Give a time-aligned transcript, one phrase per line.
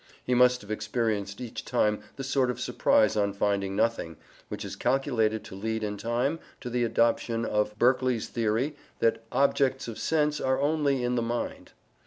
[0.23, 4.17] He must have experienced each time the sort of surprise on finding nothing,
[4.49, 9.87] which is calculated to lead in time to the adoption of Berkeley's theory that objects
[9.87, 11.73] of sense are only in the mind.